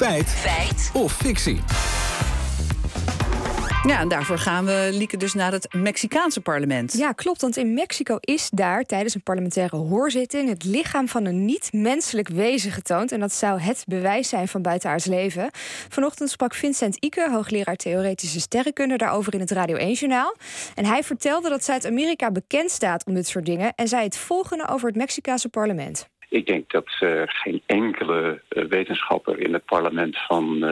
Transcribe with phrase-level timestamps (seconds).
[0.00, 0.28] Feit.
[0.28, 0.90] Feit.
[0.92, 1.60] Of fictie.
[3.86, 6.92] Ja, en daarvoor gaan we, Lieke, dus naar het Mexicaanse parlement.
[6.92, 7.40] Ja, klopt.
[7.40, 12.70] Want in Mexico is daar tijdens een parlementaire hoorzitting het lichaam van een niet-menselijk wezen
[12.70, 13.12] getoond.
[13.12, 15.50] En dat zou het bewijs zijn van buitenaards leven.
[15.88, 20.36] Vanochtend sprak Vincent Ike, hoogleraar theoretische sterrenkunde, daarover in het Radio 1-journaal.
[20.74, 23.72] En hij vertelde dat Zuid-Amerika bekend staat om dit soort dingen.
[23.74, 26.09] En zei het volgende over het Mexicaanse parlement.
[26.30, 30.64] Ik denk dat uh, geen enkele uh, wetenschapper in het parlement van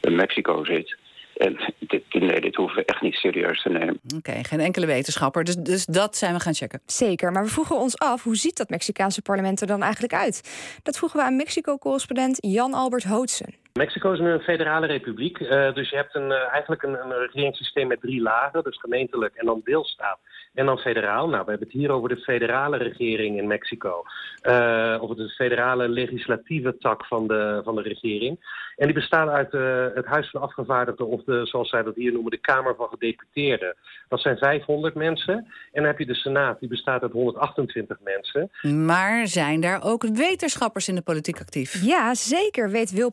[0.00, 0.96] uh, Mexico zit.
[1.36, 4.00] En dit, nee, dit hoeven we echt niet serieus te nemen.
[4.04, 5.44] Oké, okay, geen enkele wetenschapper.
[5.44, 6.80] Dus, dus dat zijn we gaan checken.
[6.86, 10.40] Zeker, maar we vroegen ons af, hoe ziet dat Mexicaanse parlement er dan eigenlijk uit?
[10.82, 13.63] Dat vroegen we aan Mexico-correspondent Jan-Albert Hootsen.
[13.78, 17.86] Mexico is een federale republiek, uh, dus je hebt een, uh, eigenlijk een, een regeringssysteem
[17.86, 18.62] met drie lagen.
[18.62, 20.18] Dus gemeentelijk en dan deelstaat
[20.54, 21.28] en dan federaal.
[21.28, 24.02] Nou, we hebben het hier over de federale regering in Mexico.
[24.42, 28.62] Uh, of de federale legislatieve tak van de, van de regering.
[28.76, 29.52] En die bestaat uit
[29.94, 33.76] het Huis van Afgevaardigden of de, zoals zij dat hier noemen, de Kamer van Gedeputeerden.
[34.08, 35.34] Dat zijn 500 mensen.
[35.34, 38.50] En dan heb je de Senaat, die bestaat uit 128 mensen.
[38.86, 41.82] Maar zijn daar ook wetenschappers in de politiek actief?
[41.82, 43.12] Ja, zeker, weet Wil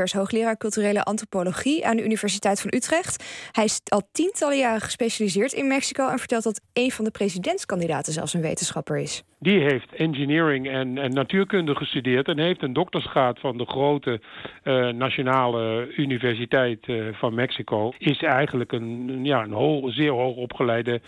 [0.00, 3.24] Pansters, hoogleraar culturele antropologie aan de Universiteit van Utrecht.
[3.52, 8.12] Hij is al tientallen jaren gespecialiseerd in Mexico en vertelt dat een van de presidentskandidaten
[8.12, 9.22] zelfs een wetenschapper is.
[9.42, 14.20] Die heeft engineering en, en natuurkunde gestudeerd en heeft een doktersgraad van de grote
[14.64, 17.92] uh, nationale universiteit uh, van Mexico.
[17.98, 21.00] Is eigenlijk een, ja, een hoog, zeer hoog opgeleide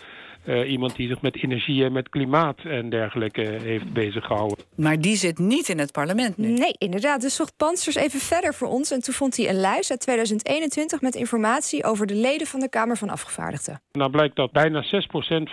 [0.45, 4.57] uh, iemand die zich met energie en met klimaat en dergelijke heeft bezig gehouden.
[4.75, 6.47] Maar die zit niet in het parlement nu.
[6.47, 7.21] Nee, inderdaad.
[7.21, 8.91] Dus zocht Pansters even verder voor ons.
[8.91, 12.69] En toen vond hij een lijst uit 2021 met informatie over de leden van de
[12.69, 13.81] Kamer van Afgevaardigden.
[13.91, 14.87] Nou blijkt dat bijna 6%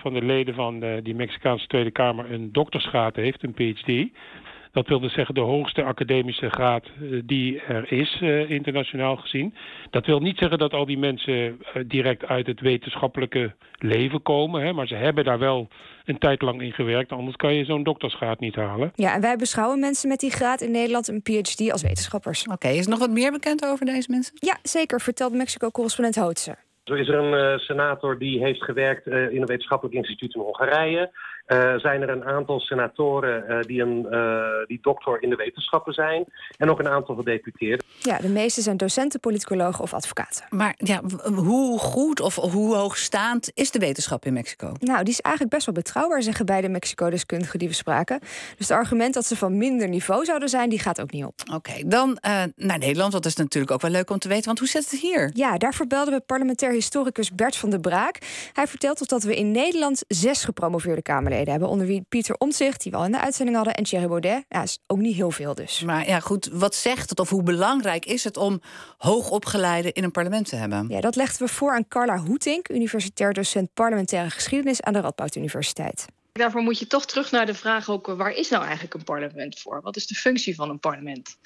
[0.02, 4.18] van de leden van de, die Mexicaanse Tweede Kamer een doktersgraad heeft, een PhD.
[4.72, 6.86] Dat wil dus zeggen de hoogste academische graad
[7.24, 9.54] die er is, uh, internationaal gezien.
[9.90, 14.62] Dat wil niet zeggen dat al die mensen uh, direct uit het wetenschappelijke leven komen.
[14.62, 15.68] Hè, maar ze hebben daar wel
[16.04, 17.12] een tijd lang in gewerkt.
[17.12, 18.92] Anders kan je zo'n doktersgraad niet halen.
[18.94, 22.42] Ja, en wij beschouwen mensen met die graad in Nederland een PhD als wetenschappers.
[22.42, 24.34] Oké, okay, is er nog wat meer bekend over deze mensen?
[24.34, 26.56] Ja, zeker, vertelt Mexico-correspondent Hootse.
[26.84, 30.40] Zo is er een uh, senator die heeft gewerkt uh, in een wetenschappelijk instituut in
[30.40, 31.10] Hongarije.
[31.52, 34.06] Uh, zijn er een aantal senatoren die, een,
[34.66, 36.24] die doctor in de wetenschappen zijn.
[36.56, 37.86] En ook een aantal gedeputeerden.
[37.98, 40.44] Ja, de meeste zijn docenten, politicologen of advocaten.
[40.50, 41.00] Maar ja,
[41.34, 44.72] hoe goed of hoe hoogstaand is de wetenschap in Mexico?
[44.80, 48.18] Nou, die is eigenlijk best wel betrouwbaar, zeggen beide Mexico-deskundigen die we spraken.
[48.56, 51.34] Dus het argument dat ze van minder niveau zouden zijn, die gaat ook niet op.
[51.46, 52.18] Oké, okay, dan
[52.56, 53.12] naar Nederland.
[53.12, 54.44] Dat is natuurlijk ook wel leuk om te weten.
[54.44, 55.30] Want hoe zit het hier?
[55.34, 58.18] Ja, daarvoor belden we parlementair historicus Bert van der Braak.
[58.52, 61.68] Hij vertelt ons dat we in Nederland zes gepromoveerde Kamerleden hebben.
[61.68, 64.44] Onder wie Pieter Omtzigt, die we al in de uitzending hadden, en Thierry Baudet.
[64.48, 65.82] Ja, is ook niet heel veel dus.
[65.82, 68.60] Maar ja, goed, wat zegt het of hoe belangrijk is het om
[68.96, 70.88] hoogopgeleiden in een parlement te hebben?
[70.88, 75.34] Ja, dat legden we voor aan Carla Hoetink, universitair docent parlementaire geschiedenis aan de Radboud
[75.36, 76.04] Universiteit.
[76.32, 79.60] Daarvoor moet je toch terug naar de vraag ook, waar is nou eigenlijk een parlement
[79.60, 79.80] voor?
[79.82, 81.36] Wat is de functie van een parlement?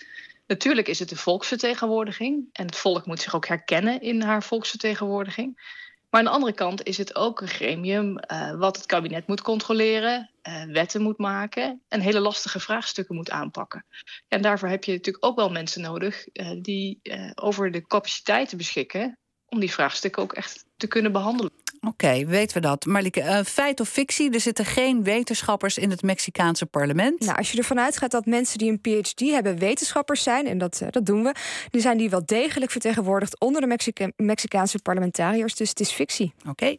[0.47, 5.83] Natuurlijk is het de volksvertegenwoordiging en het volk moet zich ook herkennen in haar volksvertegenwoordiging.
[6.15, 9.43] Maar aan de andere kant is het ook een gremium uh, wat het kabinet moet
[9.43, 13.87] controleren, uh, wetten moet maken en hele lastige vraagstukken moet aanpakken.
[14.29, 17.01] En daarvoor heb je natuurlijk ook wel mensen nodig uh, die
[17.35, 21.64] over de capaciteiten beschikken om die vraagstukken ook echt te kunnen behandelen.
[21.87, 22.85] Oké, okay, weten we dat.
[22.85, 24.31] Marlieke, uh, feit of fictie?
[24.31, 27.21] Er zitten geen wetenschappers in het Mexicaanse parlement.
[27.21, 30.81] Nou, als je ervan uitgaat dat mensen die een PhD hebben wetenschappers zijn, en dat,
[30.83, 31.35] uh, dat doen we,
[31.71, 35.55] die zijn die wel degelijk vertegenwoordigd onder de Mexica Mexicaanse parlementariërs.
[35.55, 36.33] Dus het is fictie.
[36.49, 36.51] Oké.
[36.51, 36.79] Okay.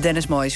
[0.00, 0.46] Dennis Mooijs,